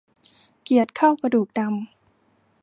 [0.63, 1.81] เกลียดเข้ากระดูกดำ